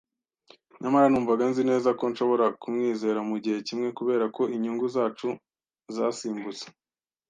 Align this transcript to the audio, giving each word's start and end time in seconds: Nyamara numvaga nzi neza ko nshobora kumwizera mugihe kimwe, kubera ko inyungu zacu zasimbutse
Nyamara 0.81 1.05
numvaga 1.09 1.43
nzi 1.51 1.63
neza 1.69 1.89
ko 1.99 2.03
nshobora 2.11 2.45
kumwizera 2.61 3.19
mugihe 3.29 3.57
kimwe, 3.67 3.87
kubera 3.97 4.25
ko 4.35 4.43
inyungu 4.55 4.85
zacu 4.95 5.29
zasimbutse 5.95 6.65